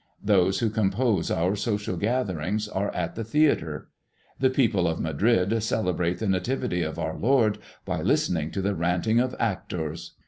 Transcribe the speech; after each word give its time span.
Those 0.23 0.57
who 0.61 0.71
compose 0.71 1.29
our 1.29 1.55
social 1.55 1.95
gatherings 1.95 2.67
are 2.67 2.89
at 2.91 3.13
the 3.13 3.23
theatre. 3.23 3.89
The 4.39 4.49
people 4.49 4.87
of 4.87 4.99
Madrid 4.99 5.61
celebrate 5.61 6.17
the 6.17 6.27
Nativity 6.27 6.81
of 6.81 6.97
our 6.97 7.15
Lord 7.15 7.59
by 7.85 8.01
listening 8.01 8.49
to 8.49 8.63
the 8.63 8.73
ranting 8.73 9.19
of 9.19 9.35
actors. 9.39 10.15